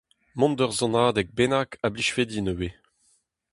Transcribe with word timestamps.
Mont 0.39 0.55
d'ur 0.57 0.71
sonadeg 0.77 1.27
bennak 1.37 1.71
a 1.85 1.87
blijfe 1.93 2.23
din 2.29 2.51
ivez. 2.53 2.75